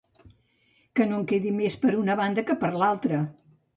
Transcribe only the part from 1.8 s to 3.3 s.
per una banda que per l'altra